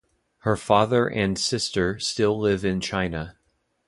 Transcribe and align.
Her 0.39 0.57
father 0.57 1.05
and 1.07 1.37
sister 1.37 1.99
still 1.99 2.39
live 2.39 2.65
in 2.65 2.81
China. 2.81 3.35